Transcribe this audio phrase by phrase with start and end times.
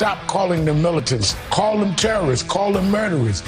[0.00, 1.36] Stop calling them militants.
[1.50, 2.48] Call them terrorists.
[2.48, 3.42] Call them murderers.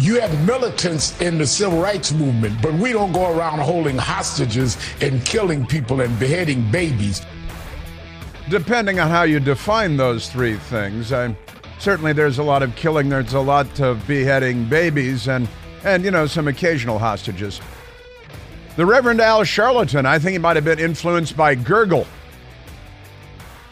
[0.00, 4.78] You have militants in the civil rights movement, but we don't go around holding hostages
[5.02, 7.20] and killing people and beheading babies.
[8.48, 11.36] Depending on how you define those three things, I'm
[11.78, 15.46] certainly there's a lot of killing, there's a lot of beheading babies, and,
[15.84, 17.60] and you know, some occasional hostages.
[18.76, 22.06] The Reverend Al Sharpton, I think he might have been influenced by Gurgle.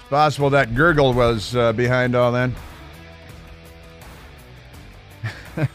[0.08, 2.50] Possible that Gurgle was uh, behind all that.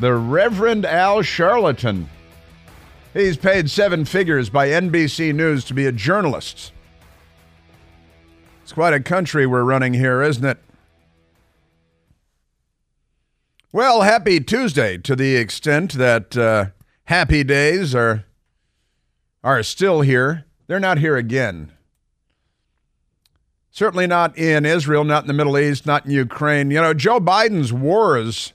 [0.00, 2.06] the Reverend Al Sharpton.
[3.12, 6.72] He's paid seven figures by NBC News to be a journalist.
[8.62, 10.58] It's quite a country we're running here, isn't it?
[13.72, 16.66] Well, happy Tuesday to the extent that uh,
[17.06, 18.24] happy days are
[19.42, 20.46] are still here.
[20.68, 21.73] They're not here again.
[23.74, 26.70] Certainly not in Israel, not in the Middle East, not in Ukraine.
[26.70, 28.52] You know, Joe Biden's wars.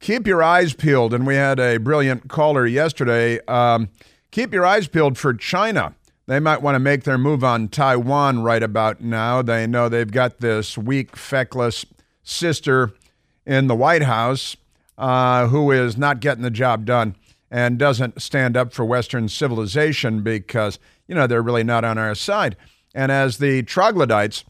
[0.00, 1.14] Keep your eyes peeled.
[1.14, 3.38] And we had a brilliant caller yesterday.
[3.46, 3.90] Um,
[4.32, 5.94] keep your eyes peeled for China.
[6.26, 9.40] They might want to make their move on Taiwan right about now.
[9.40, 11.86] They know they've got this weak, feckless
[12.24, 12.90] sister
[13.46, 14.56] in the White House
[14.98, 17.14] uh, who is not getting the job done
[17.52, 22.16] and doesn't stand up for Western civilization because, you know, they're really not on our
[22.16, 22.56] side.
[22.94, 24.44] And as the troglodytes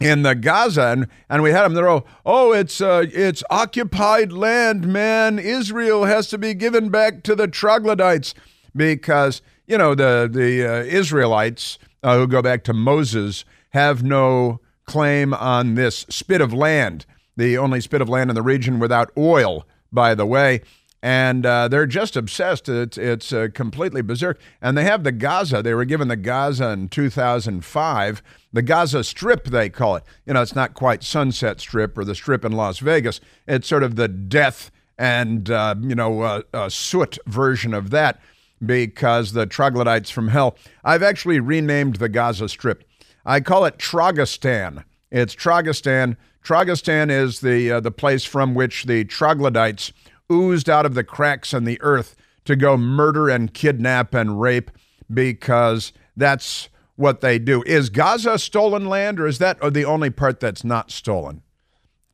[0.00, 4.32] in the Gaza, and, and we had them there, oh, oh it's, uh, it's occupied
[4.32, 5.38] land, man.
[5.38, 8.34] Israel has to be given back to the troglodytes
[8.74, 14.60] because, you know, the, the uh, Israelites uh, who go back to Moses have no
[14.84, 19.10] claim on this spit of land, the only spit of land in the region without
[19.16, 20.60] oil, by the way
[21.04, 22.66] and uh, they're just obsessed.
[22.66, 24.40] It's it's uh, completely berserk.
[24.62, 25.62] And they have the Gaza.
[25.62, 28.22] They were given the Gaza in 2005.
[28.54, 30.04] The Gaza Strip, they call it.
[30.24, 33.20] You know, it's not quite Sunset Strip or the Strip in Las Vegas.
[33.46, 38.18] It's sort of the death and uh, you know uh, soot version of that
[38.64, 40.56] because the troglodytes from hell.
[40.84, 42.82] I've actually renamed the Gaza Strip.
[43.26, 44.84] I call it Trogistan.
[45.10, 46.16] It's Trogistan.
[46.42, 49.92] Trogistan is the uh, the place from which the troglodytes
[50.30, 54.70] oozed out of the cracks in the earth to go murder and kidnap and rape
[55.12, 57.62] because that's what they do.
[57.64, 61.42] Is Gaza stolen land or is that the only part that's not stolen?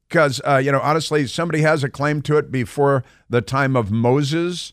[0.08, 3.92] Because, uh, you know, honestly, somebody has a claim to it before the time of
[3.92, 4.72] Moses,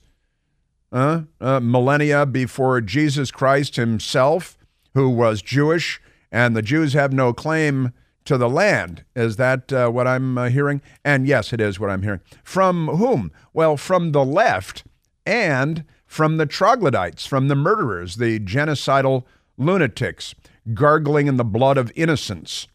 [0.91, 4.57] uh, uh, millennia before Jesus Christ himself,
[4.95, 7.93] who was Jewish, and the Jews have no claim
[8.27, 9.03] to the land.
[9.15, 10.81] Is that uh, what I'm uh, hearing?
[11.03, 12.21] And yes, it is what I'm hearing.
[12.43, 13.31] From whom?
[13.53, 14.83] Well, from the left
[15.25, 19.23] and from the troglodytes, from the murderers, the genocidal
[19.57, 20.35] lunatics,
[20.73, 22.67] gargling in the blood of innocents.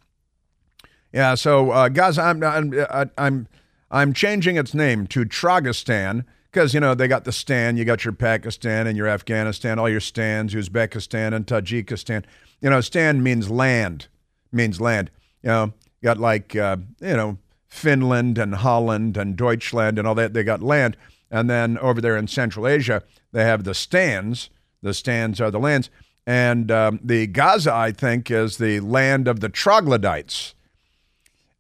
[1.13, 3.47] Yeah, so uh, Gaza, I'm, I'm, uh, I'm,
[3.91, 8.05] I'm changing its name to Trogistan because, you know, they got the Stan, you got
[8.05, 12.25] your Pakistan and your Afghanistan, all your stands, Uzbekistan and Tajikistan.
[12.61, 14.09] You know, Stan means land,
[14.51, 15.11] means land.
[15.43, 15.73] You know,
[16.03, 17.39] got like, uh, you know,
[17.69, 20.35] Finland and Holland and Deutschland and all that.
[20.35, 20.97] They got land.
[21.31, 24.51] And then over there in Central Asia, they have the stands.
[24.83, 25.89] The stands are the lands.
[26.27, 30.55] And um, the Gaza, I think, is the land of the troglodytes.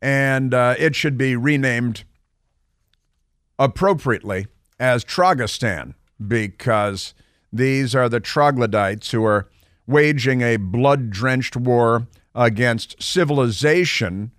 [0.00, 2.04] And uh, it should be renamed
[3.58, 4.46] appropriately
[4.78, 5.94] as Trogistan
[6.24, 7.14] because
[7.52, 9.48] these are the troglodytes who are
[9.86, 14.32] waging a blood drenched war against civilization.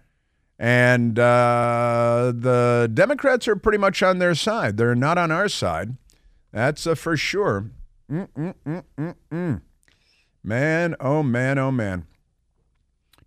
[0.59, 4.77] And uh, the Democrats are pretty much on their side.
[4.77, 5.97] They're not on our side.
[6.51, 7.71] That's uh, for sure.
[8.11, 9.61] Mm-mm-mm-mm-mm.
[10.43, 12.05] Man, oh man, oh man.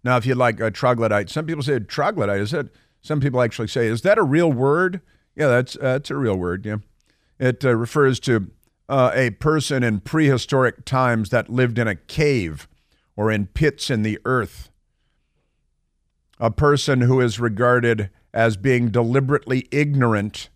[0.04, 2.40] Now, if you like a troglodyte, some people say troglodyte.
[2.40, 2.68] Is it?
[3.00, 5.00] Some people actually say, is that a real word?
[5.34, 6.64] Yeah, that's that's a real word.
[6.64, 6.76] Yeah,
[7.38, 8.50] it uh, refers to
[8.88, 12.68] uh, a person in prehistoric times that lived in a cave
[13.16, 14.70] or in pits in the earth.
[16.38, 20.50] A person who is regarded as being deliberately ignorant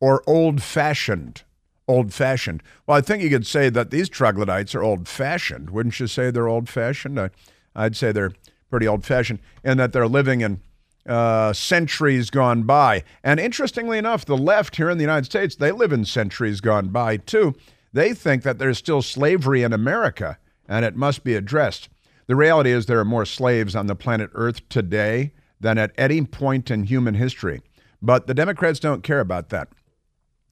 [0.00, 1.42] or old fashioned.
[1.88, 2.62] Old fashioned.
[2.86, 5.70] Well, I think you could say that these troglodytes are old fashioned.
[5.70, 7.30] Wouldn't you say they're old fashioned?
[7.74, 8.32] I'd say they're
[8.70, 10.60] pretty old fashioned in that they're living in
[11.06, 13.04] uh, centuries gone by.
[13.22, 16.88] And interestingly enough, the left here in the United States, they live in centuries gone
[16.88, 17.54] by too.
[17.92, 21.88] They think that there's still slavery in America and it must be addressed.
[22.26, 26.22] The reality is there are more slaves on the planet Earth today than at any
[26.22, 27.62] point in human history.
[28.02, 29.68] But the Democrats don't care about that.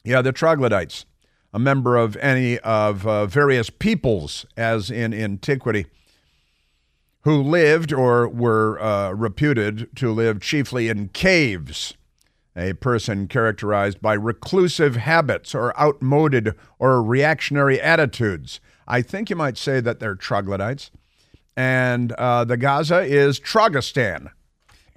[0.05, 1.05] Yeah, the troglodytes,
[1.53, 5.87] a member of any of uh, various peoples, as in antiquity,
[7.23, 11.95] who lived or were uh, reputed to live chiefly in caves.
[12.57, 18.61] A person characterized by reclusive habits or outmoded or reactionary attitudes.
[18.87, 20.91] I think you might say that they're troglodytes.
[21.57, 24.31] And uh, the Gaza is Trogistan.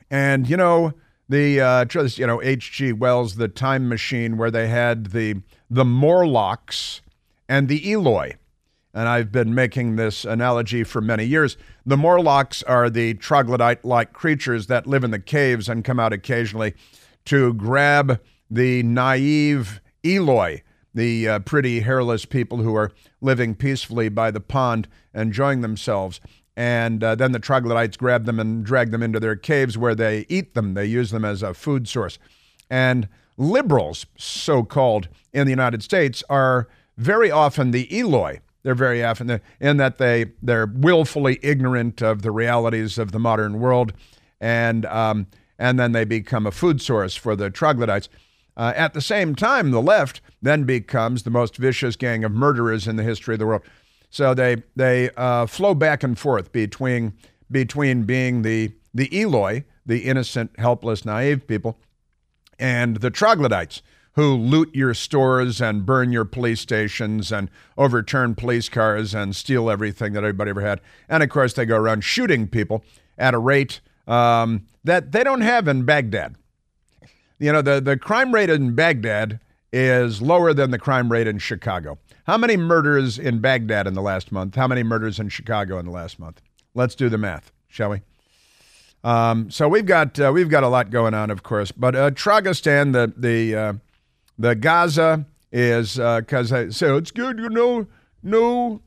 [0.09, 0.93] And, you know,
[1.29, 2.93] the, uh, you know, H.G.
[2.93, 7.01] Wells, the time machine where they had the, the Morlocks
[7.47, 8.33] and the Eloi
[8.97, 11.55] and I've been making this analogy for many years.
[11.85, 16.13] The Morlocks are the troglodyte like creatures that live in the caves and come out
[16.13, 16.73] occasionally
[17.25, 18.19] to grab
[18.49, 20.63] the naive Eloi,
[20.97, 22.91] the uh, pretty hairless people who are
[23.21, 26.19] living peacefully by the pond, enjoying themselves.
[26.55, 30.25] And uh, then the troglodytes grab them and drag them into their caves where they
[30.27, 30.73] eat them.
[30.73, 32.17] They use them as a food source.
[32.69, 33.07] And
[33.37, 36.67] liberals, so called, in the United States are
[36.97, 42.31] very often the Eloi they're very often in that they they're willfully ignorant of the
[42.31, 43.93] realities of the modern world,
[44.41, 45.27] and um,
[45.57, 48.09] and then they become a food source for the troglodytes.
[48.57, 52.87] Uh, at the same time, the left then becomes the most vicious gang of murderers
[52.87, 53.61] in the history of the world.
[54.09, 57.13] So they they uh, flow back and forth between
[57.51, 61.77] between being the the Eloi, the innocent, helpless, naive people,
[62.57, 63.83] and the troglodytes,
[64.13, 69.69] who loot your stores and burn your police stations and overturn police cars and steal
[69.69, 70.81] everything that everybody ever had.
[71.07, 72.83] And of course, they go around shooting people
[73.19, 76.35] at a rate um, that they don't have in Baghdad.
[77.39, 79.39] You know, the, the crime rate in Baghdad
[79.71, 81.99] is lower than the crime rate in Chicago.
[82.25, 84.55] How many murders in Baghdad in the last month?
[84.55, 86.41] How many murders in Chicago in the last month?
[86.73, 88.01] Let's do the math, shall we?
[89.03, 91.71] Um, so we've got uh, we've got a lot going on, of course.
[91.71, 93.73] But uh, Trogistan, the the uh,
[94.37, 97.87] the Gaza is because uh, say it's good, you know,
[98.23, 98.81] no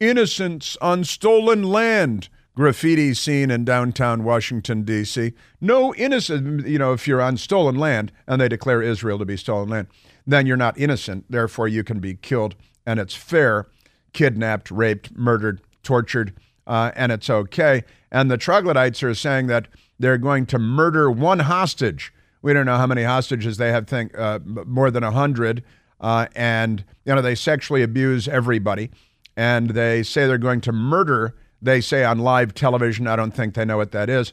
[0.00, 2.28] innocence on stolen land.
[2.58, 5.32] Graffiti seen in downtown Washington, D.C.
[5.60, 9.36] No innocent, you know, if you're on stolen land and they declare Israel to be
[9.36, 9.86] stolen land,
[10.26, 11.24] then you're not innocent.
[11.30, 13.66] Therefore, you can be killed and it's fair,
[14.12, 16.34] kidnapped, raped, murdered, tortured,
[16.66, 17.84] uh, and it's okay.
[18.10, 19.68] And the troglodytes are saying that
[19.98, 22.12] they're going to murder one hostage
[22.42, 23.86] we don't know how many hostages they have.
[23.86, 25.64] Think uh, more than a hundred,
[26.00, 28.90] uh, and you know they sexually abuse everybody,
[29.36, 31.34] and they say they're going to murder.
[31.60, 33.06] They say on live television.
[33.06, 34.32] I don't think they know what that is.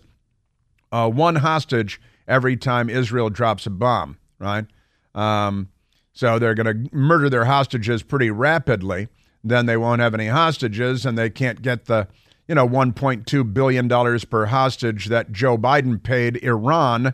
[0.92, 4.66] Uh, one hostage every time Israel drops a bomb, right?
[5.14, 5.70] Um,
[6.14, 9.08] so they're going to murder their hostages pretty rapidly.
[9.44, 12.08] Then they won't have any hostages, and they can't get the
[12.48, 17.14] you know 1.2 billion dollars per hostage that Joe Biden paid Iran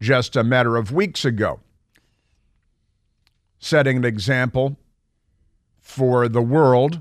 [0.00, 1.60] just a matter of weeks ago,
[3.58, 4.76] setting an example
[5.80, 7.00] for the world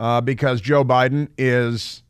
[0.00, 2.02] uh, because Joe Biden is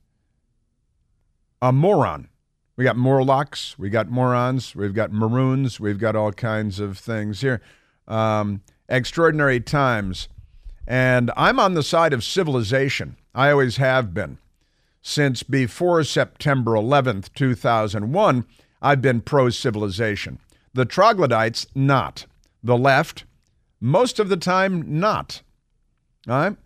[1.61, 2.29] a moron.
[2.77, 7.43] We got Morlocks, we got morons, we've got maroons, we've got all kinds of things
[7.43, 7.61] here.
[8.09, 10.29] Um, extraordinary times.
[10.87, 13.17] And I'm on the side of civilization.
[13.35, 14.39] I always have been.
[15.03, 18.47] Since before September 11th, 2001,
[18.81, 20.39] I've been pro civilization.
[20.73, 22.27] The troglodytes, not.
[22.63, 23.25] The left,
[23.81, 25.43] most of the time, not.
[26.29, 26.57] All right?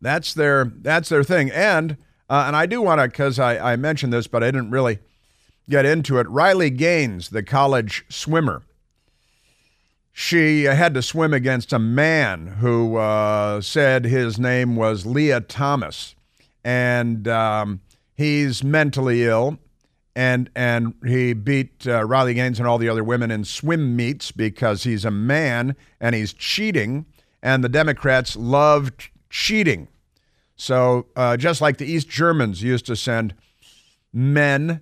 [0.00, 1.50] That's their, that's their thing.
[1.50, 1.96] And,
[2.28, 4.98] uh, and I do want to, because I, I mentioned this, but I didn't really
[5.68, 6.28] get into it.
[6.28, 8.62] Riley Gaines, the college swimmer,
[10.12, 16.14] she had to swim against a man who uh, said his name was Lia Thomas.
[16.64, 17.80] And um,
[18.14, 19.58] he's mentally ill
[20.16, 24.32] and and he beat uh, Riley Gaines and all the other women in swim meets
[24.32, 27.04] because he's a man and he's cheating,
[27.42, 28.90] and the Democrats love
[29.30, 29.88] cheating.
[30.56, 33.34] So uh, just like the East Germans used to send
[34.12, 34.80] men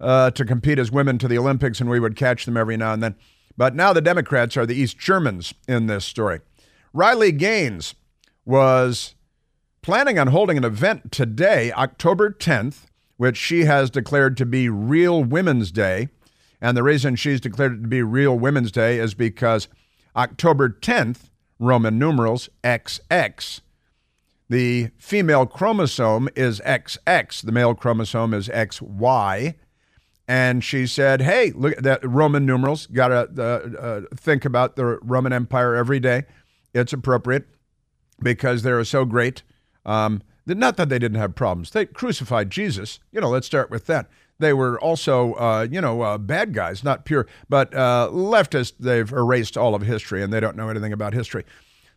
[0.00, 2.92] uh, to compete as women to the Olympics, and we would catch them every now
[2.92, 3.14] and then.
[3.56, 6.40] But now the Democrats are the East Germans in this story.
[6.92, 7.94] Riley Gaines
[8.44, 9.14] was
[9.82, 15.22] planning on holding an event today, October 10th, which she has declared to be Real
[15.22, 16.08] Women's Day.
[16.60, 19.68] And the reason she's declared it to be Real Women's Day is because
[20.16, 23.60] October 10th, Roman numerals XX,
[24.52, 29.54] the female chromosome is XX, the male chromosome is XY.
[30.28, 32.86] And she said, hey, look at that Roman numerals.
[32.86, 36.24] Got to uh, uh, think about the Roman Empire every day.
[36.74, 37.46] It's appropriate
[38.20, 39.42] because they're so great.
[39.86, 41.70] Um, not that they didn't have problems.
[41.70, 43.00] They crucified Jesus.
[43.10, 44.10] You know, let's start with that.
[44.38, 48.74] They were also, uh, you know, uh, bad guys, not pure, but uh, leftists.
[48.78, 51.44] They've erased all of history and they don't know anything about history.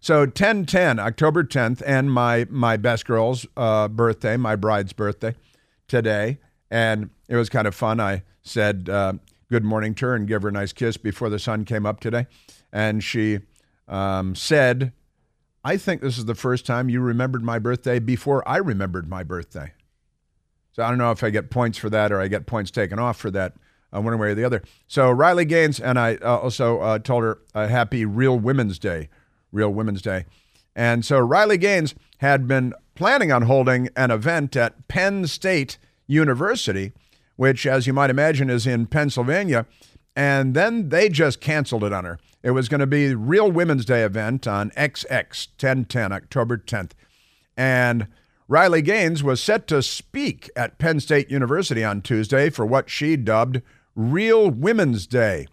[0.05, 5.33] So 10 10, October 10th, and my, my best girl's uh, birthday, my bride's birthday
[5.87, 6.37] today.
[6.69, 7.99] And it was kind of fun.
[7.99, 9.13] I said uh,
[9.49, 12.01] good morning to her and give her a nice kiss before the sun came up
[12.01, 12.27] today.
[12.71, 13.39] And she
[13.87, 14.93] um, said,
[15.63, 19.23] I think this is the first time you remembered my birthday before I remembered my
[19.23, 19.73] birthday.
[20.73, 22.99] So I don't know if I get points for that or I get points taken
[22.99, 23.55] off for that,
[23.91, 24.61] uh, one way or the other.
[24.87, 29.09] So Riley Gaines and I uh, also uh, told her a happy Real Women's Day,
[29.55, 30.25] Real Women's Day.
[30.75, 36.91] And so Riley Gaines had been planning on holding an event at Penn State University,
[37.37, 39.65] which, as you might imagine, is in Pennsylvania.
[40.15, 42.19] And then they just canceled it on her.
[42.43, 46.91] It was going to be Real Women's Day event on XX 1010, October 10th.
[47.57, 48.07] And
[48.47, 53.15] Riley Gaines was set to speak at Penn State University on Tuesday for what she
[53.15, 53.61] dubbed
[53.95, 55.47] Real Women's Day.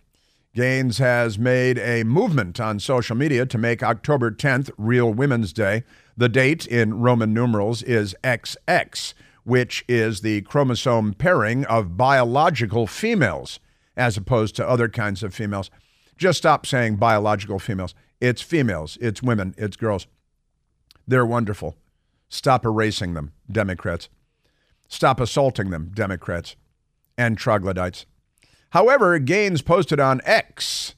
[0.54, 5.82] Gaines has made a movement on social media to make October 10th Real Women's Day.
[6.14, 13.60] The date in Roman numerals is XX, which is the chromosome pairing of biological females,
[13.96, 15.70] as opposed to other kinds of females.
[16.18, 17.94] Just stop saying biological females.
[18.20, 20.06] It's females, it's women, it's girls.
[21.08, 21.76] They're wonderful.
[22.28, 24.10] Stop erasing them, Democrats.
[24.86, 26.56] Stop assaulting them, Democrats
[27.16, 28.04] and troglodytes.
[28.72, 30.94] However, Gaines posted on X,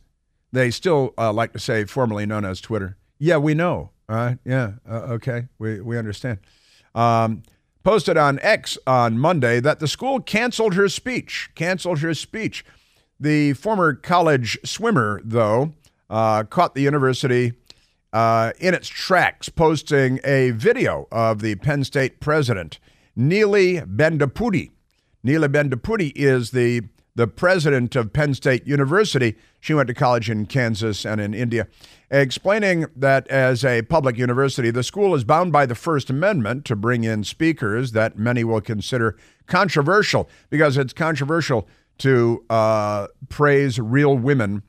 [0.53, 2.97] they still uh, like to say formerly known as Twitter.
[3.19, 3.91] Yeah, we know.
[4.09, 6.39] Uh, yeah, uh, okay, we, we understand.
[6.95, 7.43] Um,
[7.83, 11.51] posted on X on Monday that the school canceled her speech.
[11.57, 12.65] Canceled her speech.
[13.19, 15.73] The former college swimmer, though,
[16.09, 17.55] uh, caught the university
[18.13, 22.79] uh, in its tracks, posting a video of the Penn State president,
[23.19, 24.71] Neeli Bendapudi.
[25.27, 26.83] Neeli Bendapudi is the
[27.17, 29.37] the president of Penn State University.
[29.61, 31.69] She went to college in Kansas and in India,
[32.11, 36.77] explaining that as a public university, the school is bound by the First Amendment to
[36.77, 39.17] bring in speakers that many will consider
[39.47, 41.69] controversial because it's controversial
[41.99, 44.63] to uh, praise real women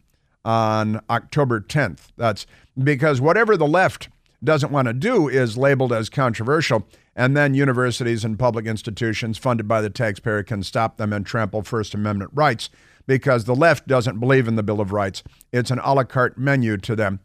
[0.43, 2.09] on October 10th.
[2.15, 2.45] That's
[2.77, 4.09] because whatever the left
[4.43, 9.67] doesn't want to do is labeled as controversial, and then universities and public institutions funded
[9.67, 12.69] by the taxpayer can stop them and trample First Amendment rights
[13.07, 15.24] because the left doesn't believe in the Bill of Rights.
[15.53, 17.19] It's an a la carte menu to them.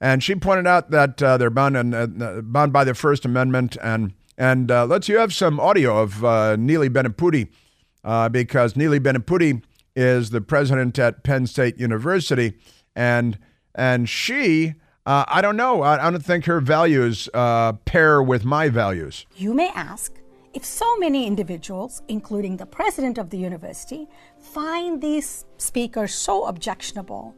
[0.00, 3.76] And she pointed out that uh, they're bound, and, uh, bound by the First Amendment.
[3.82, 7.48] And, and uh, let's you have some audio of uh, Bendapudi
[8.04, 9.62] uh, because Neeli Bendapudi
[9.96, 12.54] is the president at Penn State University.
[12.94, 13.38] And
[13.74, 14.74] and she,
[15.08, 19.24] uh, I don't know, I, I, don't think her values uh, pair with my values.
[19.36, 20.12] You may ask
[20.52, 24.06] if so many individuals, including the president of the university,
[24.38, 27.34] find these speakers so objectionable,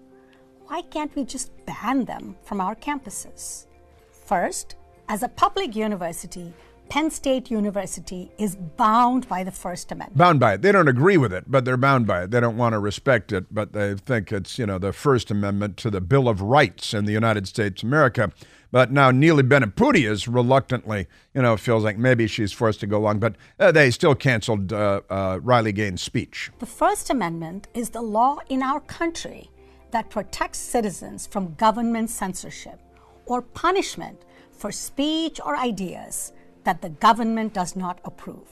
[0.67, 3.67] why can't we just ban them from our campuses?
[4.11, 4.75] First,
[5.09, 6.53] as a public university,
[6.90, 10.18] Penn State University is bound by the First Amendment.
[10.18, 10.62] Bound by it.
[10.62, 12.32] They don't agree with it, but they're bound by it.
[12.32, 15.76] They don't want to respect it, but they think it's, you know, the First Amendment
[15.78, 18.32] to the Bill of Rights in the United States of America.
[18.73, 22.99] But now Neeli Bendapudi is reluctantly, you know, feels like maybe she's forced to go
[22.99, 26.50] along, but uh, they still canceled uh, uh, Riley Gaines' speech.
[26.59, 29.49] The First Amendment is the law in our country
[29.92, 32.80] that protects citizens from government censorship
[33.26, 36.32] or punishment for speech or ideas
[36.64, 38.49] that the government does not approve.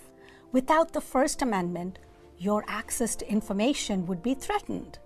[0.53, 1.99] Without the First Amendment,
[2.39, 4.99] your access to information would be threatened.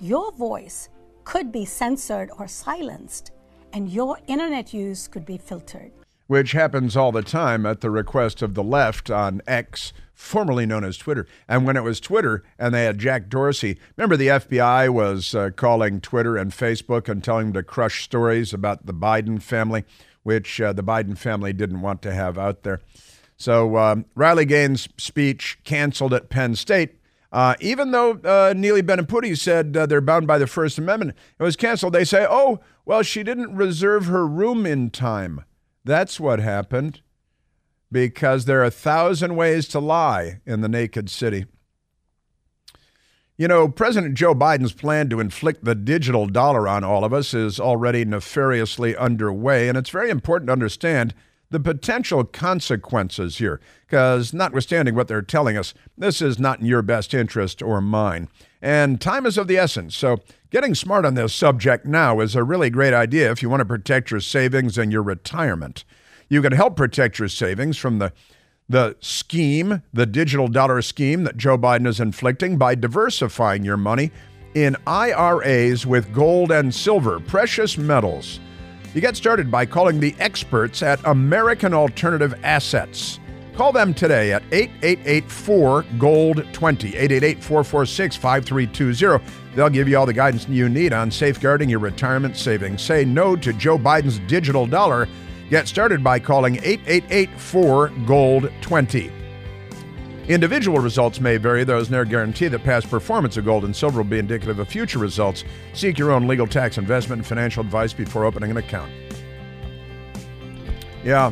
[0.00, 0.88] Your voice
[1.24, 3.32] could be censored or silenced,
[3.72, 5.90] and your internet use could be filtered.
[6.28, 10.84] Which happens all the time at the request of the left on X, formerly known
[10.84, 11.26] as Twitter.
[11.46, 15.50] And when it was Twitter and they had Jack Dorsey, remember the FBI was uh,
[15.54, 19.84] calling Twitter and Facebook and telling them to crush stories about the Biden family?
[20.26, 22.80] Which uh, the Biden family didn't want to have out there.
[23.36, 26.98] So um, Riley Gaines' speech canceled at Penn State.
[27.30, 31.42] Uh, even though uh, Neeli Bendapudi said uh, they're bound by the First Amendment, it
[31.44, 31.92] was canceled.
[31.92, 35.44] They say, oh, well, she didn't reserve her room in time.
[35.84, 37.02] That's what happened
[37.92, 41.46] because there are a thousand ways to lie in the naked city.
[43.38, 47.34] You know, President Joe Biden's plan to inflict the digital dollar on all of us
[47.34, 51.12] is already nefariously underway, and it's very important to understand
[51.50, 56.80] the potential consequences here, because notwithstanding what they're telling us, this is not in your
[56.80, 58.28] best interest or mine.
[58.62, 60.16] And time is of the essence, so
[60.50, 63.66] getting smart on this subject now is a really great idea if you want to
[63.66, 65.84] protect your savings and your retirement.
[66.30, 68.14] You can help protect your savings from the
[68.68, 74.10] the scheme, the digital dollar scheme that Joe Biden is inflicting by diversifying your money
[74.54, 78.40] in IRAs with gold and silver, precious metals.
[78.94, 83.20] You get started by calling the experts at American Alternative Assets.
[83.54, 89.24] Call them today at 8884 Gold 20, 888 446 5320.
[89.54, 92.82] They'll give you all the guidance you need on safeguarding your retirement savings.
[92.82, 95.08] Say no to Joe Biden's digital dollar.
[95.50, 99.12] Get started by calling 8884 Gold 20.
[100.26, 101.62] Individual results may vary.
[101.62, 104.68] There is no guarantee that past performance of gold and silver will be indicative of
[104.68, 105.44] future results.
[105.72, 108.90] Seek your own legal, tax, investment, and financial advice before opening an account.
[111.04, 111.30] Yeah,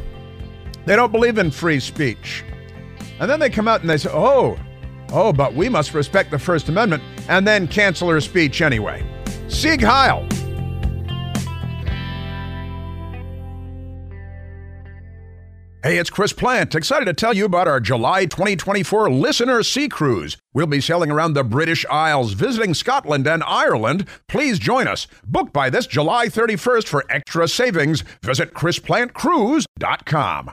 [0.87, 2.45] they don't believe in free speech.
[3.19, 4.57] And then they come out and they say, oh,
[5.11, 9.05] oh, but we must respect the First Amendment, and then cancel her speech anyway.
[9.49, 10.29] Sieg Heil.
[15.85, 16.75] Hey, it's Chris Plante.
[16.75, 20.39] Excited to tell you about our July 2024 Listener Sea Cruise.
[20.55, 24.09] We'll be sailing around the British Isles, visiting Scotland and Ireland.
[24.27, 25.07] Please join us.
[25.27, 28.03] Book by this July 31st for extra savings.
[28.23, 30.53] Visit ChrisPlanteCruise.com.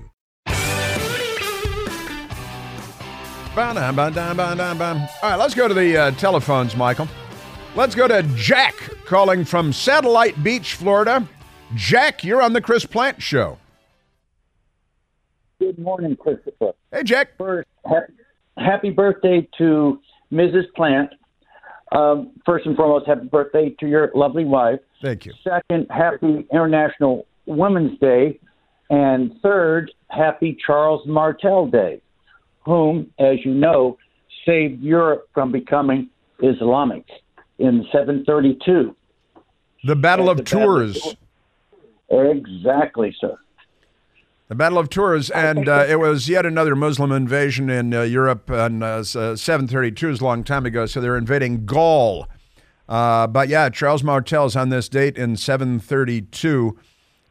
[3.57, 3.73] All
[5.29, 7.07] right, let's go to the uh, telephones, Michael.
[7.75, 11.27] Let's go to Jack calling from Satellite Beach, Florida.
[11.75, 13.57] Jack, you're on the Chris Plante Show.
[15.59, 16.71] Good morning, Christopher.
[16.93, 17.37] Hey, Jack.
[17.37, 18.07] First, ha-
[18.57, 19.99] happy birthday to
[20.31, 20.63] Mrs.
[20.73, 21.13] Plante.
[21.91, 24.79] Um, first and foremost, happy birthday to your lovely wife.
[25.01, 25.33] Thank you.
[25.43, 28.39] Second, happy International Women's Day.
[28.89, 32.01] And third, happy Charles Martel Day,
[32.63, 33.97] whom, as you know,
[34.45, 36.09] saved Europe from becoming
[36.41, 37.05] Islamic
[37.59, 38.95] in 732.
[39.83, 41.15] The Battle of The Battle of Tours.
[42.09, 43.37] Exactly, sir.
[44.47, 48.49] The Battle of Tours, and uh, it was yet another Muslim invasion in uh, Europe.
[48.49, 52.27] And uh, uh, 732 is a long time ago, so they're invading Gaul.
[52.89, 56.77] Uh, but yeah, Charles Martel's on this date in 732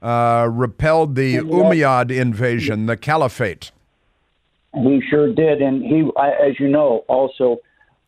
[0.00, 3.70] uh, repelled the Umayyad invasion, the Caliphate.
[4.74, 7.58] He sure did, and he, as you know, also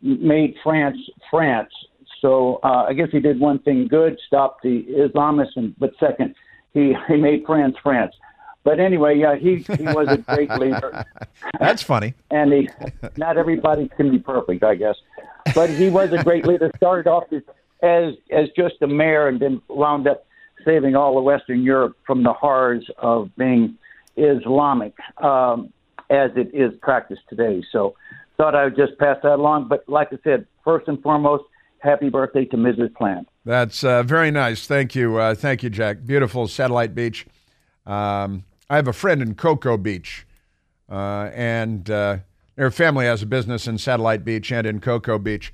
[0.00, 0.98] made France
[1.30, 1.70] France.
[2.20, 6.34] So uh, I guess he did one thing good, stop the Islamists, and but second,
[6.72, 8.14] he he made France France.
[8.64, 11.04] But anyway, yeah, he he was a great leader,
[11.58, 12.14] That's funny.
[12.30, 12.68] and he
[13.16, 14.94] not everybody can be perfect, I guess,
[15.54, 16.70] but he was a great leader.
[16.76, 17.42] Started off as
[17.82, 20.24] as, as just a mayor, and then wound up
[20.64, 23.76] saving all of Western Europe from the horrors of being
[24.16, 24.94] Islamic.
[25.20, 25.72] Um,
[26.12, 27.64] as it is practiced today.
[27.72, 27.94] So
[28.36, 29.68] thought I would just pass that along.
[29.68, 31.44] But like I said, first and foremost,
[31.78, 32.94] happy birthday to Mrs.
[32.94, 33.28] Plante.
[33.44, 34.66] That's uh, very nice.
[34.66, 35.16] Thank you.
[35.16, 36.04] Uh, thank you, Jack.
[36.04, 37.26] Beautiful satellite beach.
[37.86, 40.26] Um, I have a friend in Cocoa Beach,
[40.90, 42.18] uh, and uh,
[42.54, 45.52] their family has a business in Satellite Beach and in Cocoa Beach.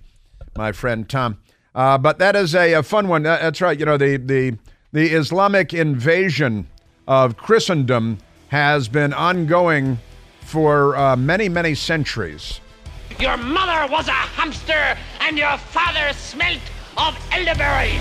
[0.56, 1.38] My friend Tom.
[1.74, 3.22] Uh, but that is a, a fun one.
[3.22, 3.78] That's right.
[3.78, 4.58] You know, the, the,
[4.92, 6.66] the Islamic invasion
[7.06, 8.18] of Christendom
[8.48, 9.98] has been ongoing
[10.48, 12.60] for uh, many, many centuries.
[13.20, 16.62] Your mother was a hamster, and your father smelt
[16.96, 18.00] of elderberry.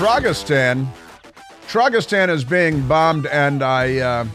[0.00, 0.86] Tragistan,
[1.68, 4.26] Tragistan is being bombed, and I, uh,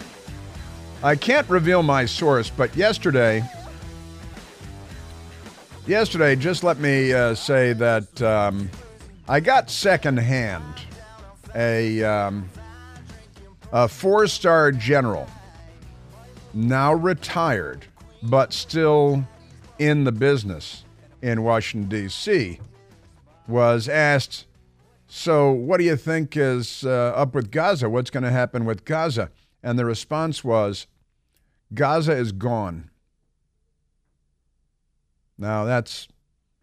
[1.02, 3.44] I can't reveal my source, but yesterday,
[5.88, 8.70] yesterday, just let me uh, say that um,
[9.28, 10.72] I got secondhand
[11.56, 12.48] a um,
[13.72, 15.28] a four-star general,
[16.54, 17.88] now retired,
[18.22, 19.28] but still
[19.80, 20.84] in the business
[21.24, 22.60] in Washington D.C.,
[23.48, 24.46] was asked.
[25.18, 27.90] So, what do you think is uh, up with Gaza?
[27.90, 29.32] What's going to happen with Gaza?
[29.64, 30.88] And the response was
[31.74, 32.90] Gaza is gone.
[35.38, 36.10] Now that's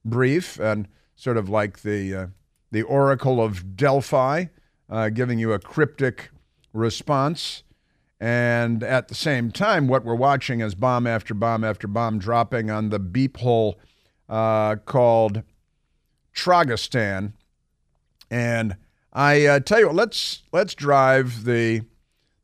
[0.05, 0.87] brief and
[1.17, 2.27] sort of like the uh,
[2.71, 4.45] the Oracle of Delphi,
[4.91, 6.29] uh, giving you a cryptic
[6.75, 7.63] response.
[8.21, 12.71] And at the same time, what we're watching is bomb after bomb after bomb dropping
[12.71, 13.81] on the beep hole
[14.29, 15.43] uh, called
[16.35, 17.33] Tragistan.
[18.33, 18.77] And
[19.13, 21.83] I uh, tell you what, let's let's drive the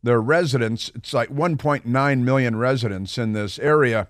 [0.02, 0.92] the residents.
[0.94, 4.06] It's like 1.9 million residents in this area,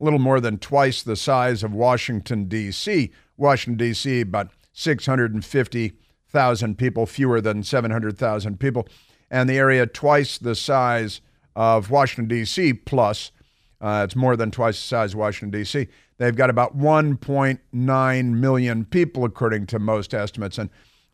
[0.00, 3.12] a little more than twice the size of Washington D.C.
[3.36, 4.22] Washington D.C.
[4.22, 8.88] about 650,000 people, fewer than 700,000 people,
[9.30, 11.20] and the area twice the size
[11.54, 12.72] of Washington D.C.
[12.72, 13.30] plus.
[13.78, 15.86] Uh, it's more than twice the size of Washington D.C.
[16.16, 20.70] They've got about 1.9 million people, according to most estimates, and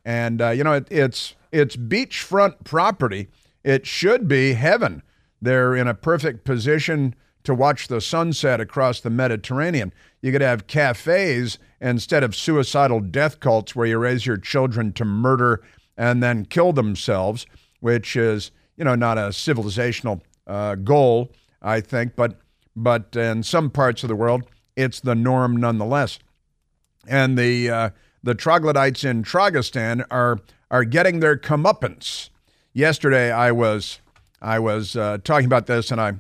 [0.07, 3.29] and uh, you know it, it's it's beachfront property.
[3.65, 5.03] It should be heaven.
[5.43, 7.15] They're in a perfect position
[7.45, 9.93] to watch the sunset across the Mediterranean.
[10.23, 15.05] You could have cafes instead of suicidal death cults where you raise your children to
[15.05, 15.63] murder
[15.97, 17.45] and then kill themselves,
[17.81, 22.39] which is you know not a civilizational uh, goal, I think, but
[22.77, 24.45] but in some parts of the world
[24.77, 26.19] it's the norm nonetheless.
[27.09, 27.91] And the uh,
[28.27, 32.29] the troglodytes in Tragistan are are getting their comeuppance.
[32.73, 34.01] Yesterday, I was
[34.43, 36.15] I was uh, talking about this, and I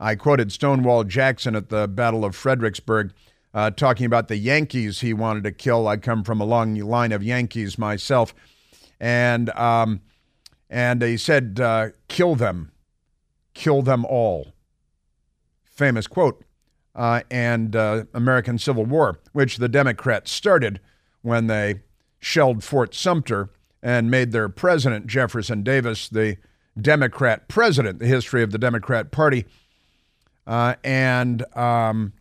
[0.00, 3.12] I quoted Stonewall Jackson at the Battle of Fredericksburg,
[3.54, 5.86] uh, talking about the Yankees he wanted to kill.
[5.86, 8.34] I come from a long line of Yankees myself,
[8.98, 10.00] and um,
[10.68, 12.72] and he said, uh, "Kill them,
[13.54, 14.52] kill them all."
[15.64, 16.44] Famous quote
[16.96, 20.80] uh, and uh, American Civil War, which the Democrats started
[21.22, 21.80] when they
[22.20, 23.50] shelled Fort Sumter
[23.82, 26.36] and made their president, Jefferson Davis, the
[26.80, 29.44] Democrat president, the history of the Democrat Party.
[30.46, 32.12] Uh, and um,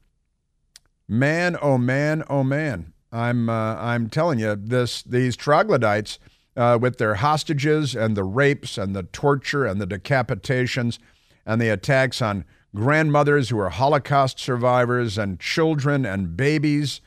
[1.07, 6.19] man, oh man, oh man, I'm uh, I'm telling you, this these troglodytes
[6.55, 10.99] uh, with their hostages and the rapes and the torture and the decapitations
[11.45, 17.01] and the attacks on grandmothers who are Holocaust survivors and children and babies.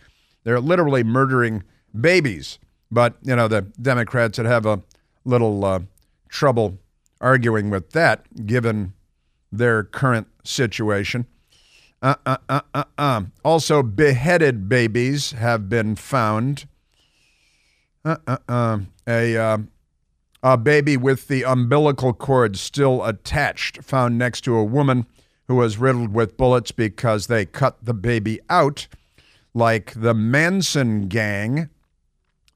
[0.45, 1.63] They're literally murdering
[1.99, 2.59] babies.
[2.91, 4.83] But, you know, the Democrats would have a
[5.25, 5.81] little uh,
[6.29, 6.79] trouble
[7.21, 8.93] arguing with that given
[9.51, 11.27] their current situation.
[12.03, 13.23] Uh, uh, uh, uh, uh.
[13.45, 16.67] Also, beheaded babies have been found.
[18.05, 18.79] Uh.
[19.09, 19.59] A,
[20.43, 25.07] a baby with the umbilical cord still attached, found next to a woman
[25.49, 28.87] who was riddled with bullets because they cut the baby out,
[29.55, 31.71] like the Manson gang.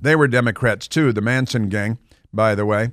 [0.00, 1.98] They were Democrats too, the Manson gang,
[2.32, 2.92] by the way.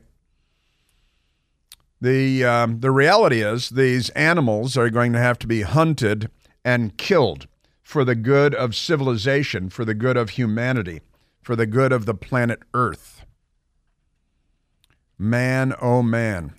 [2.02, 6.30] The, um, the reality is, these animals are going to have to be hunted
[6.64, 7.48] and killed
[7.84, 11.02] for the good of civilization, for the good of humanity,
[11.42, 13.24] for the good of the planet Earth.
[15.18, 16.54] Man, oh man.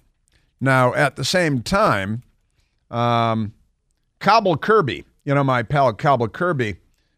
[0.61, 2.23] Now, at the same time,
[2.91, 3.53] um,
[4.21, 6.77] Cobble Kirby, you know, my pal Cobble Kirby,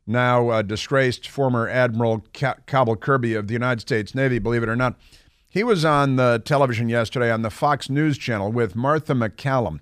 [0.09, 2.25] now uh, disgraced former Admiral
[2.67, 4.97] Cobble Kirby of the United States Navy, believe it or not.
[5.49, 9.81] He was on the television yesterday on the Fox News channel with Martha MacCallum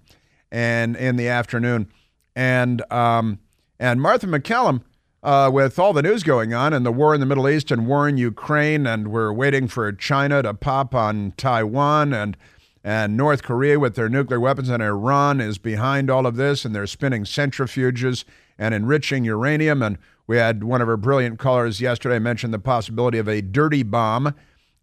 [0.51, 1.89] and in the afternoon.
[2.35, 3.41] And um,
[3.79, 4.83] and Martha MacCallum,
[5.23, 7.87] uh, with all the news going on and the war in the Middle East and
[7.87, 12.37] war in Ukraine, and we're waiting for China to pop on Taiwan and
[12.85, 16.73] and North Korea, with their nuclear weapons, and Iran is behind all of this, and
[16.73, 18.25] they're spinning centrifuges
[18.59, 19.83] and enriching uranium.
[19.83, 23.83] And we had one of our brilliant callers yesterday mention the possibility of a dirty
[23.83, 24.35] bomb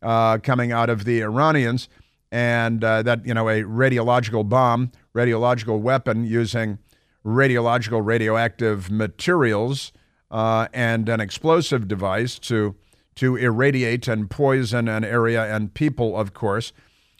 [0.01, 1.89] uh, coming out of the Iranians,
[2.31, 6.79] and uh, that, you know, a radiological bomb, radiological weapon using
[7.25, 9.91] radiological radioactive materials
[10.31, 12.75] uh, and an explosive device to
[13.15, 16.73] to irradiate and poison an area and people, of course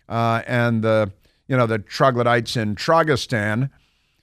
[0.10, 1.12] uh, and the
[1.48, 3.70] you know the troglodytes in Tragistan,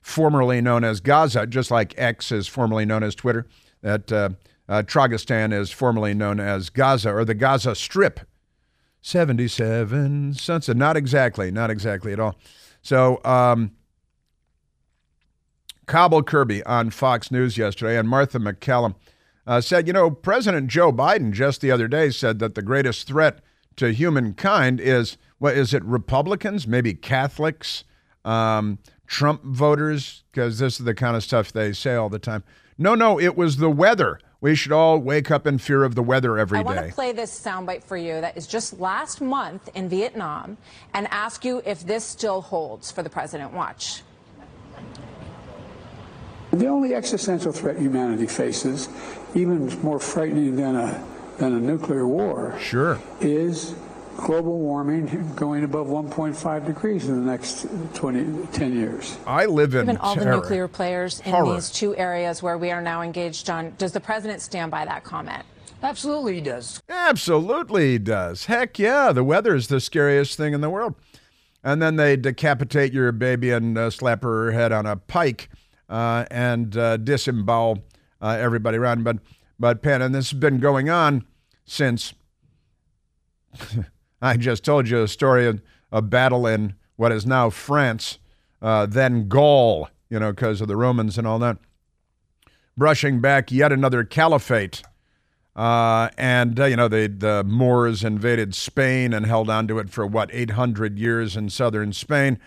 [0.01, 3.47] formerly known as Gaza, just like X is formerly known as Twitter.
[3.83, 4.31] That uh,
[4.69, 8.21] uh, Tragistan is formerly known as Gaza or the Gaza Strip.
[9.03, 10.77] 77 sunset.
[10.77, 12.37] Not exactly, not exactly at all.
[12.83, 13.73] So, um,
[15.87, 18.95] Cobble Kirby on Fox News yesterday, and Martha MacCallum
[19.47, 23.09] uh, said, you know, President Joe Biden just the other day said that the greatest
[23.09, 23.41] threat
[23.77, 25.83] to humankind is what is it?
[25.85, 27.83] Republicans, maybe Catholics,
[28.25, 32.45] um, Trump voters, because this is the kind of stuff they say all the time.
[32.81, 34.19] No, no, it was the weather.
[34.41, 36.71] We should all wake up in fear of the weather every day.
[36.71, 40.57] I want to play this soundbite for you that is just last month in Vietnam
[40.95, 43.53] and ask you if this still holds for the president.
[43.53, 44.03] Watch.
[46.53, 48.89] The only existential threat humanity faces,
[49.35, 51.05] even more frightening than a
[51.37, 53.75] than a nuclear war, sure, is
[54.21, 59.19] global warming going above 1.5 degrees in the next 20, 10 years.
[59.27, 60.25] I live in Given all terror.
[60.25, 61.55] the nuclear players in Horror.
[61.55, 65.05] these two areas where we are now engaged, John, does the president stand by that
[65.05, 65.45] comment?
[65.83, 66.83] Absolutely, he does.
[66.89, 68.45] Absolutely, he does.
[68.45, 70.95] Heck yeah, the weather is the scariest thing in the world.
[71.65, 75.49] And then they decapitate your baby and uh, slap her head on a pike
[75.89, 77.83] uh, and uh, disembowel
[78.21, 79.05] uh, everybody around.
[79.05, 79.19] But,
[79.59, 81.25] but Penn, and this has been going on
[81.65, 82.15] since
[84.23, 88.19] I just told you a story of a battle in what is now France,
[88.61, 91.57] uh, then Gaul, you know, because of the Romans and all that.
[92.77, 94.83] Brushing back yet another caliphate.
[95.57, 99.91] Uh, and, uh, you know, the, the Moors invaded Spain and held on to it
[99.91, 102.39] for, what, 800 years in southern Spain.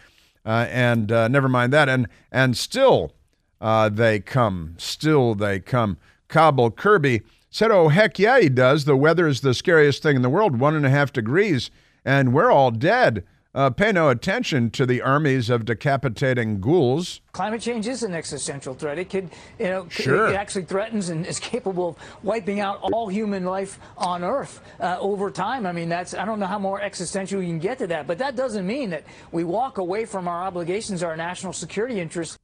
[0.45, 1.89] Uh, and uh, never mind that.
[1.89, 3.13] And, and still
[3.59, 4.75] uh, they come.
[4.77, 5.97] Still they come.
[6.27, 7.21] Cobble Kirby
[7.53, 8.85] said, Oh, heck yeah, he does.
[8.85, 11.69] The weather is the scariest thing in the world, one and a half degrees,
[12.03, 13.23] and we're all dead.
[13.55, 17.21] Uh, pay no attention to the armies of decapitating ghouls.
[17.33, 18.97] Climate change is an existential threat.
[18.97, 20.29] It could, you know, Sure.
[20.29, 24.97] it actually threatens and is capable of wiping out all human life on Earth uh,
[24.99, 25.67] over time.
[25.67, 28.17] I mean, that's I don't know how more existential you can get to that, but
[28.17, 32.39] that doesn't mean that we walk away from our obligations, our national security interests.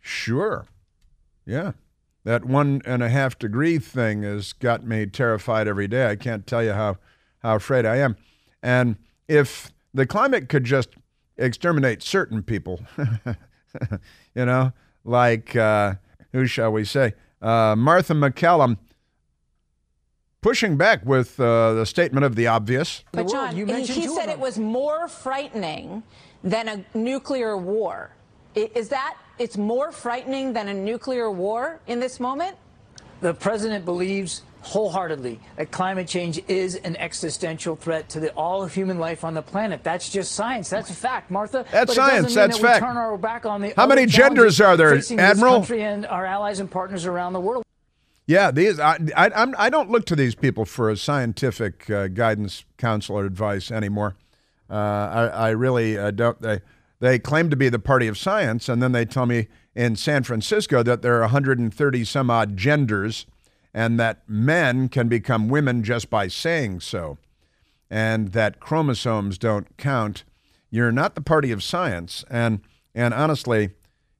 [0.00, 0.66] Sure.
[1.46, 1.72] Yeah.
[2.24, 6.08] That one and a half degree thing has got me terrified every day.
[6.08, 6.96] I can't tell you how,
[7.42, 8.16] how afraid I am.
[8.62, 8.96] And
[9.28, 10.90] if the climate could just
[11.36, 12.80] exterminate certain people,
[14.34, 14.72] you know,
[15.04, 15.94] like, uh,
[16.32, 17.12] who shall we say?
[17.42, 18.78] Uh, Martha MacCallum
[20.40, 23.04] pushing back with uh, the statement of the obvious.
[23.12, 26.02] But John, he, he said it was more frightening
[26.42, 28.10] than a nuclear war.
[28.54, 32.56] Is that it's more frightening than a nuclear war in this moment?
[33.20, 38.72] The president believes wholeheartedly that climate change is an existential threat to the, all of
[38.72, 39.84] human life on the planet.
[39.84, 40.70] That's just science.
[40.70, 41.66] That's a fact, Martha.
[41.70, 42.34] That's But science.
[42.34, 42.84] That's that fact.
[42.84, 45.54] turn our back on the How many genders are there, facing this Admiral?
[45.56, 47.62] country and our allies and partners around the world.
[48.26, 52.08] Yeah, these I I, I'm, I don't look to these people for a scientific uh,
[52.08, 54.16] guidance, counsel, or advice anymore.
[54.70, 56.40] Uh, I, I really uh, don't.
[56.40, 56.62] They
[57.00, 60.22] they claim to be the party of science, and then they tell me in San
[60.22, 63.26] Francisco that there are 130 some odd genders,
[63.72, 67.18] and that men can become women just by saying so,
[67.90, 70.24] and that chromosomes don't count.
[70.70, 72.60] You're not the party of science, and
[72.94, 73.70] and honestly,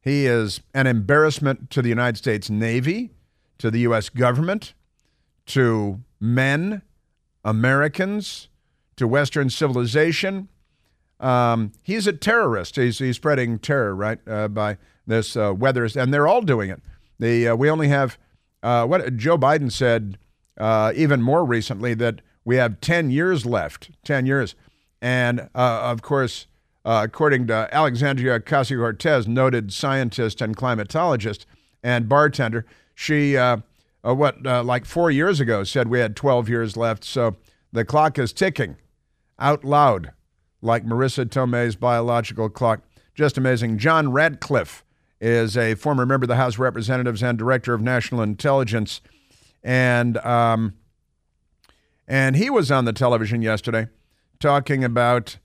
[0.00, 3.12] he is an embarrassment to the United States Navy,
[3.58, 4.08] to the U.S.
[4.08, 4.74] government,
[5.46, 6.82] to men,
[7.44, 8.48] Americans,
[8.96, 10.48] to Western civilization.
[11.20, 12.76] Um, he's a terrorist.
[12.76, 16.82] He's, he's spreading terror, right, uh, by this uh, weather, and they're all doing it.
[17.18, 18.18] The uh, we only have
[18.62, 20.18] uh, what Joe Biden said
[20.58, 24.54] uh, even more recently that we have ten years left, ten years,
[25.00, 26.46] and uh, of course,
[26.84, 31.44] according to Alexandria Ocasio Cortez, noted scientist and climatologist
[31.82, 33.36] and bartender, she
[34.02, 37.04] what like four years ago said we had twelve years left.
[37.04, 37.36] So
[37.72, 38.76] the clock is ticking
[39.38, 40.12] out loud
[40.64, 42.80] like Marisa Tomei's biological clock.
[43.14, 43.78] Just amazing.
[43.78, 44.84] John Ratcliffe
[45.20, 49.00] is a former member of the House of Representatives and Director of National Intelligence.
[49.62, 50.74] And, um,
[52.08, 53.88] and he was on the television yesterday
[54.40, 55.38] talking about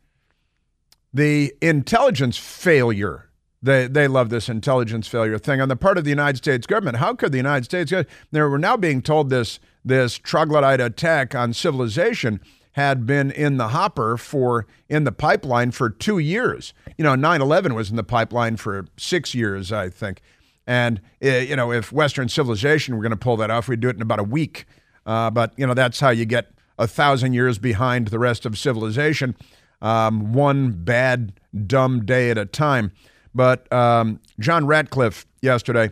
[1.13, 3.29] the intelligence failure.
[3.61, 6.97] They, they love this intelligence failure thing on the part of the United States government.
[6.97, 7.93] How could the United States?
[8.31, 12.39] They were now being told this this troglodyte attack on civilization
[12.79, 16.73] had been in the hopper for in the pipeline for two years.
[16.97, 20.21] You know, 9/11 was in the pipeline for six years, I think.
[20.65, 23.89] And uh, you know, if Western civilization were going to pull that off, we'd do
[23.89, 24.65] it in about a week.
[25.05, 28.57] Uh, but you know, that's how you get a thousand years behind the rest of
[28.57, 29.35] civilization,
[29.81, 31.33] um, one bad,
[31.67, 32.93] dumb day at a time.
[33.35, 35.91] But um, John Ratcliffe yesterday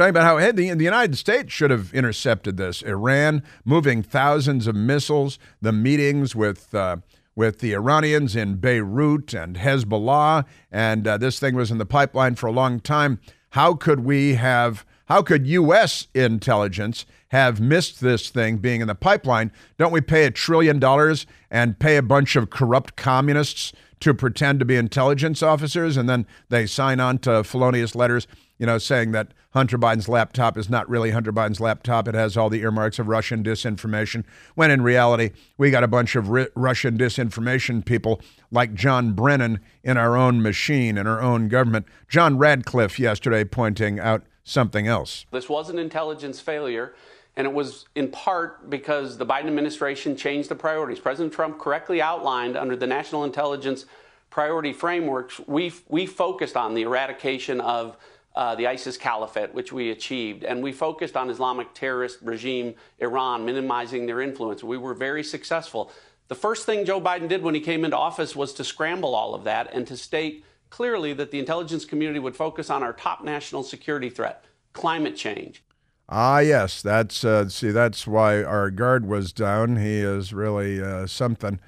[0.00, 2.80] talking about how hey, the, the United States should have intercepted this.
[2.80, 6.96] Iran moving thousands of missiles, the meetings with uh,
[7.36, 12.34] with the Iranians in Beirut and Hezbollah, and uh, this thing was in the pipeline
[12.34, 13.20] for a long time.
[13.50, 14.86] How could we have?
[15.06, 16.08] How could U.S.
[16.14, 19.52] intelligence have missed this thing being in the pipeline?
[19.76, 24.60] Don't we pay a trillion dollars and pay a bunch of corrupt communists to pretend
[24.60, 28.26] to be intelligence officers, and then they sign on to felonious letters,
[28.58, 32.06] you know, saying that Hunter Biden's laptop is not really Hunter Biden's laptop.
[32.06, 34.24] It has all the earmarks of Russian disinformation.
[34.54, 38.20] When in reality, we got a bunch of ri- Russian disinformation people
[38.52, 41.86] like John Brennan in our own machine, in our own government.
[42.08, 45.26] John Ratcliffe yesterday pointing out something else.
[45.32, 46.94] This was an intelligence failure.
[47.36, 50.98] And it was in part because the Biden administration changed the priorities.
[50.98, 53.86] President Trump correctly outlined under the National Intelligence
[54.30, 57.96] Priority Frameworks, we, we focused on the eradication of
[58.34, 60.44] uh, the ISIS caliphate, which we achieved.
[60.44, 64.62] And we focused on Islamic terrorist regime Iran, minimizing their influence.
[64.62, 65.90] We were very successful.
[66.28, 69.34] The first thing Joe Biden did when he came into office was to scramble all
[69.34, 73.24] of that and to state clearly that the intelligence community would focus on our top
[73.24, 75.64] national security threat, climate change.
[76.08, 79.76] Ah, yes, that's uh, see, that's why our guard was down.
[79.76, 81.60] He is really uh, something.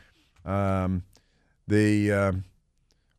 [0.44, 1.05] Um,
[1.68, 2.33] the uh,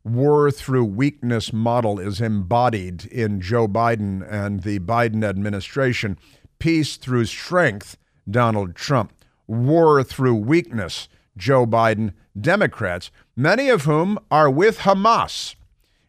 [0.04, 6.18] war through weakness model is embodied in Joe Biden and the Biden administration.
[6.58, 7.96] Peace through strength,
[8.30, 9.12] Donald Trump.
[9.46, 15.54] War through weakness, Joe Biden, Democrats, many of whom are with Hamas,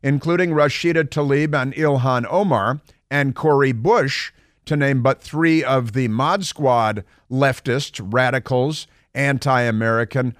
[0.02, 4.32] including Rashida Tlaib and Ilhan Omar and Cori Bush,
[4.66, 10.36] to name but three of the Mod Squad leftists, radicals, anti American,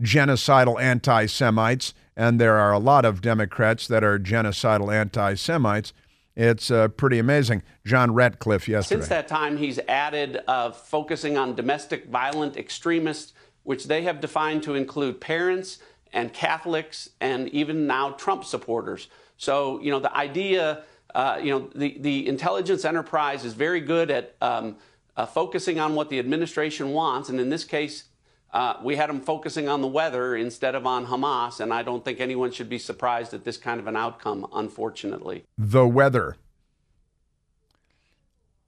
[0.00, 5.92] genocidal anti Semites, and there are a lot of Democrats that are genocidal anti Semites.
[6.34, 7.62] It's uh, pretty amazing.
[7.84, 9.00] John Ratcliffe yesterday.
[9.00, 14.62] Since that time, he's added uh, focusing on domestic violent extremists, which they have defined
[14.64, 15.78] to include parents
[16.12, 19.08] and Catholics and even now Trump supporters.
[19.38, 20.82] So, you know, the idea,
[21.14, 24.76] uh, you know, the, the intelligence enterprise is very good at um,
[25.16, 27.28] uh, focusing on what the administration wants.
[27.30, 28.04] And in this case,
[28.52, 32.04] uh, we had them focusing on the weather instead of on Hamas, and I don't
[32.04, 35.44] think anyone should be surprised at this kind of an outcome, unfortunately.
[35.58, 36.36] The weather.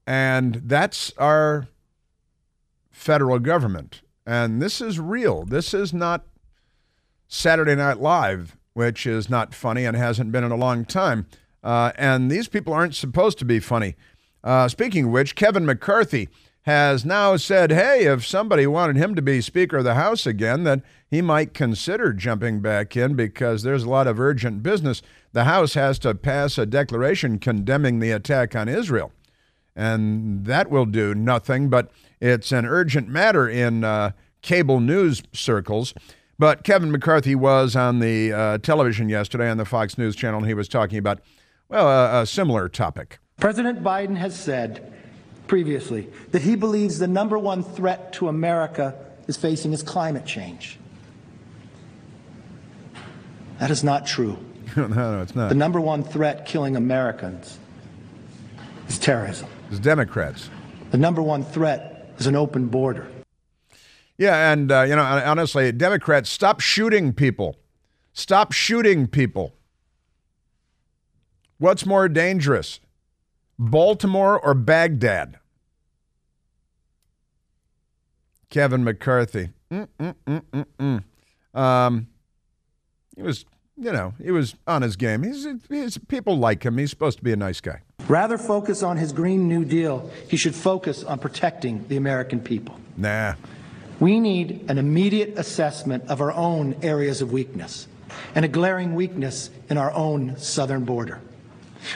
[0.06, 1.68] And that's our
[2.90, 4.02] federal government.
[4.26, 5.44] And this is real.
[5.44, 6.26] This is not
[7.28, 11.26] Saturday Night Live, which is not funny and hasn't been in a long time.
[11.62, 13.96] Uh, and these people aren't supposed to be funny.
[14.44, 16.28] Uh, speaking of which, Kevin McCarthy
[16.68, 20.64] has now said, hey, if somebody wanted him to be Speaker of the House again,
[20.64, 25.00] that he might consider jumping back in because there's a lot of urgent business.
[25.32, 29.12] The House has to pass a declaration condemning the attack on Israel.
[29.74, 34.10] And that will do nothing, but it's an urgent matter in uh,
[34.42, 35.94] cable news circles.
[36.38, 40.46] But Kevin McCarthy was on the uh, television yesterday on the Fox News channel, and
[40.46, 41.20] he was talking about,
[41.70, 43.20] well, a, a similar topic.
[43.38, 44.97] President Biden has said
[45.48, 48.94] previously that he believes the number one threat to America
[49.26, 50.78] is facing is climate change.
[53.58, 54.38] That is not true.
[54.76, 55.48] no, no, it's not.
[55.48, 57.58] The number one threat killing Americans
[58.88, 59.48] is terrorism.
[59.70, 60.50] It's Democrats.
[60.90, 63.08] The number one threat is an open border.
[64.16, 67.56] Yeah, and uh, you know, honestly, Democrats stop shooting people.
[68.12, 69.54] Stop shooting people.
[71.58, 72.80] What's more dangerous,
[73.58, 75.38] Baltimore or Baghdad?
[78.50, 79.50] Kevin McCarthy.
[79.70, 81.02] Mm-mm-mm-mm-mm.
[81.54, 82.06] Um,
[83.16, 83.44] he was,
[83.76, 85.22] you know, he was on his game.
[85.22, 86.78] He's, he's people like him.
[86.78, 87.82] He's supposed to be a nice guy.
[88.06, 92.78] Rather focus on his Green New Deal, he should focus on protecting the American people.
[92.96, 93.34] Nah.
[94.00, 97.88] We need an immediate assessment of our own areas of weakness
[98.34, 101.20] and a glaring weakness in our own southern border.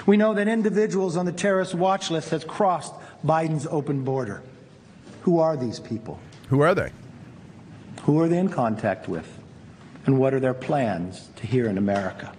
[0.06, 4.42] We know that individuals on the terrorist watch list has crossed Biden's open border.
[5.22, 6.18] Who are these people?
[6.48, 6.92] Who are they?
[8.02, 9.38] Who are they in contact with?
[10.06, 12.32] And what are their plans to here in America?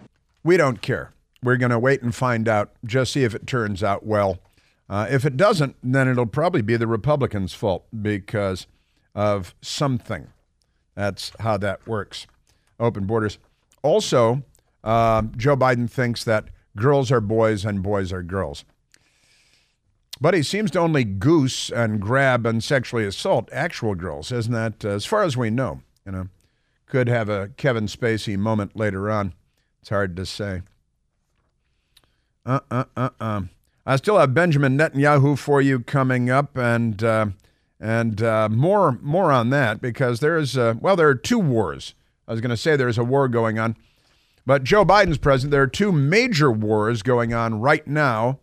[0.44, 1.14] We don't care.
[1.42, 4.40] We're going to wait and find out, just see if it turns out well.
[4.90, 8.68] Uh, if it doesn't, then it'll probably be the Republicans' fault because
[9.16, 10.28] of something.
[10.96, 12.28] That's how that works.
[12.80, 13.38] Open borders.
[13.82, 14.44] Also,
[14.84, 18.66] uh, Joe Biden thinks that girls are boys and boys are girls.
[20.22, 24.86] But he seems to only goose and grab and sexually assault actual girls, isn't that,
[24.86, 25.82] uh, as far as we know?
[26.06, 26.28] You know,
[26.86, 29.34] could have a Kevin Spacey moment later on.
[29.82, 30.62] It's hard to say.
[32.46, 33.42] Uh uh uh uh.
[33.86, 37.28] I still have Benjamin Netanyahu for you coming up, and uh,
[37.80, 41.96] and uh, more more on that because there's uh, well there are two wars.
[42.28, 43.76] I was going to say there's a war going on,
[44.46, 45.52] but Joe Biden's president.
[45.52, 48.40] There are two major wars going on right now,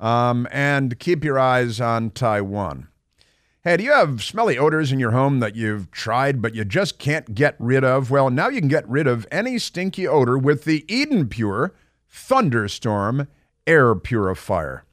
[0.00, 2.88] um, and keep your eyes on Taiwan.
[3.62, 6.98] Hey, do you have smelly odors in your home that you've tried but you just
[6.98, 8.10] can't get rid of?
[8.10, 11.72] Well, now you can get rid of any stinky odor with the Eden Pure
[12.10, 13.26] Thunderstorm
[13.66, 14.84] Air Purifier.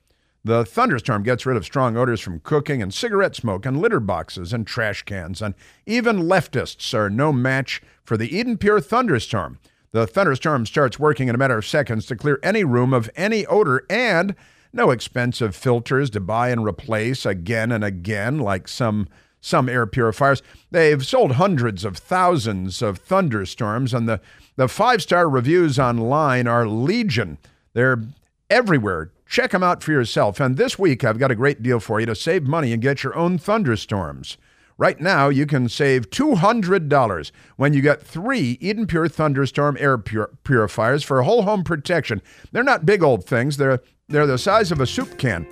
[0.43, 4.53] The thunderstorm gets rid of strong odors from cooking and cigarette smoke and litter boxes
[4.53, 5.53] and trash cans, and
[5.85, 9.59] even leftists are no match for the Eden Pure thunderstorm.
[9.91, 13.45] The thunderstorm starts working in a matter of seconds to clear any room of any
[13.45, 14.35] odor, and
[14.73, 19.09] No expensive filters to buy and replace again and again, like some
[19.41, 20.41] some air purifiers.
[20.69, 24.21] They've sold hundreds of thousands of thunderstorms, and the,
[24.55, 27.39] the five star reviews online are legion.
[27.73, 28.03] They're
[28.49, 29.11] everywhere.
[29.25, 30.39] Check them out for yourself.
[30.39, 33.03] And this week, I've got a great deal for you to save money and get
[33.03, 34.37] your own thunderstorms.
[34.77, 40.31] Right now, you can save $200 when you get three Eden Pure Thunderstorm air pur-
[40.43, 42.21] purifiers for whole home protection.
[42.51, 45.45] They're not big old things, they're, they're the size of a soup can.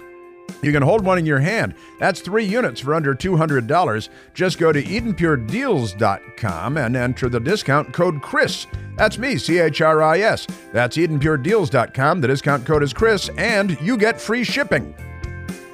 [0.62, 1.74] You can hold one in your hand.
[2.00, 4.10] That's three units for under $200.
[4.34, 8.68] Just go to EdenPureDeals.com and enter the discount code CHRIS.
[8.98, 10.46] That's me, C H R I S.
[10.74, 12.22] That's EdenPureDeals.com.
[12.22, 14.94] The discount code is CHRIS, and you get free shipping,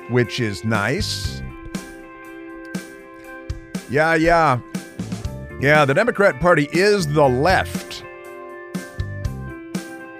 [0.09, 1.41] which is nice.
[3.89, 4.59] Yeah, yeah.
[5.61, 8.03] Yeah, the Democrat Party is the left.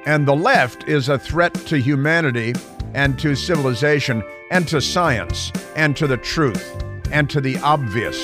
[0.06, 2.54] And the left is a threat to humanity
[2.94, 8.18] and to civilization and to science and to the truth and to the obvious.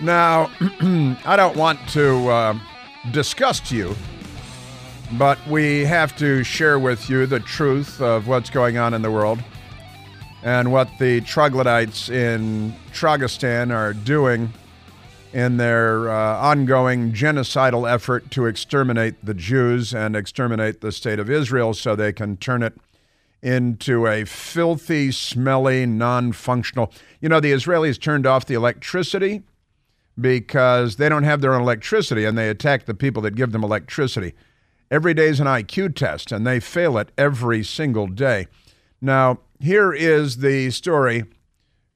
[0.00, 0.50] Now,
[1.24, 2.58] I don't want to uh,
[3.10, 3.96] disgust you,
[5.12, 9.10] but we have to share with you the truth of what's going on in the
[9.10, 9.42] world
[10.42, 14.52] and what the troglodytes in Tragistan are doing
[15.32, 21.30] in their uh, ongoing genocidal effort to exterminate the Jews and exterminate the state of
[21.30, 22.74] Israel so they can turn it
[23.42, 26.92] into a filthy, smelly, non functional.
[27.20, 29.42] You know, the Israelis turned off the electricity
[30.20, 33.62] because they don't have their own electricity and they attack the people that give them
[33.62, 34.34] electricity.
[34.90, 38.46] Every day is an IQ test and they fail it every single day.
[39.00, 41.24] Now, here is the story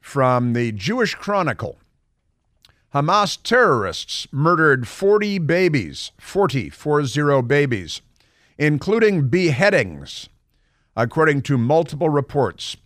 [0.01, 1.79] from the Jewish Chronicle.
[2.95, 8.03] Hamas terrorists murdered 40 babies, 40, 40 babies,
[8.59, 10.29] including beheadings.
[10.95, 12.77] According to multiple reports,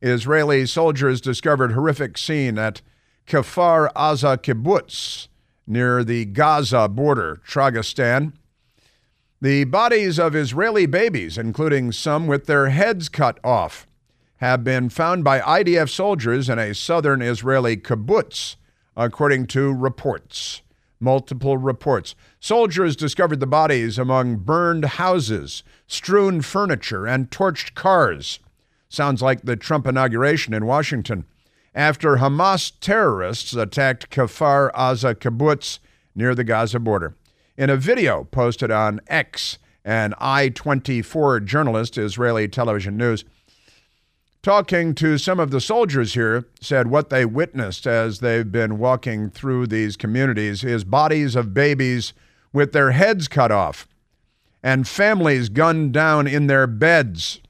[0.00, 2.80] Israeli soldiers discovered horrific scene at
[3.26, 5.26] Kfar Aza kibbutz
[5.66, 8.34] near the Gaza border, Tragistan.
[9.40, 13.86] The bodies of Israeli babies, including some with their heads cut off,
[14.38, 18.56] have been found by IDF soldiers in a southern Israeli kibbutz
[18.96, 20.62] according to reports.
[20.98, 22.14] Multiple reports.
[22.40, 28.40] Soldiers discovered the bodies among burned houses, strewn furniture, and torched cars.
[28.88, 31.26] Sounds like the Trump inauguration in Washington.
[31.74, 35.78] After Hamas terrorists attacked Kfar Aza kibbutz
[36.14, 37.14] near the Gaza border.
[37.56, 43.24] In a video posted on X, an I 24 journalist, Israeli television news,
[44.42, 49.30] talking to some of the soldiers here, said what they witnessed as they've been walking
[49.30, 52.12] through these communities is bodies of babies
[52.52, 53.88] with their heads cut off
[54.62, 57.40] and families gunned down in their beds.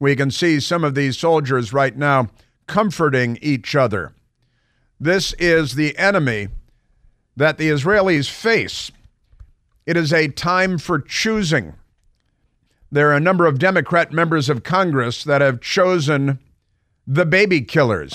[0.00, 2.26] We can see some of these soldiers right now
[2.66, 4.14] comforting each other.
[4.98, 6.48] This is the enemy
[7.36, 8.90] that the Israelis face.
[9.86, 11.74] It is a time for choosing
[12.90, 16.38] there are a number of Democrat members of Congress that have chosen
[17.06, 18.14] the baby killers.